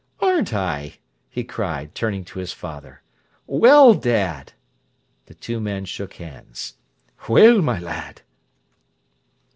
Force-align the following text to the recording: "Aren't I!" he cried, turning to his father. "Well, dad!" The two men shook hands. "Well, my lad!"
"Aren't 0.19 0.51
I!" 0.51 0.95
he 1.29 1.43
cried, 1.43 1.93
turning 1.93 2.23
to 2.25 2.39
his 2.39 2.53
father. 2.53 3.03
"Well, 3.45 3.93
dad!" 3.93 4.53
The 5.27 5.35
two 5.35 5.59
men 5.59 5.85
shook 5.85 6.13
hands. 6.15 6.73
"Well, 7.29 7.61
my 7.61 7.77
lad!" 7.77 8.23